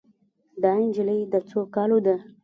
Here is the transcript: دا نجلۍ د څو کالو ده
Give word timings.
دا 0.61 0.71
نجلۍ 0.81 1.19
د 1.33 1.35
څو 1.49 1.59
کالو 1.75 1.97
ده 2.05 2.15